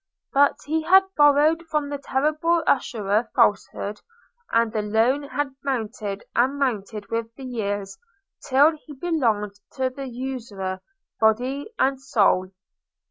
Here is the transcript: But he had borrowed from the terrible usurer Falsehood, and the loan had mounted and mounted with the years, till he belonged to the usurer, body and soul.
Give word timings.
But 0.33 0.57
he 0.65 0.81
had 0.81 1.03
borrowed 1.15 1.61
from 1.69 1.89
the 1.89 1.99
terrible 1.99 2.63
usurer 2.67 3.29
Falsehood, 3.35 4.01
and 4.51 4.73
the 4.73 4.81
loan 4.81 5.21
had 5.21 5.53
mounted 5.63 6.23
and 6.35 6.57
mounted 6.57 7.11
with 7.11 7.31
the 7.35 7.43
years, 7.45 7.99
till 8.47 8.75
he 8.75 8.93
belonged 8.95 9.59
to 9.73 9.91
the 9.91 10.07
usurer, 10.07 10.81
body 11.19 11.69
and 11.77 12.01
soul. 12.01 12.49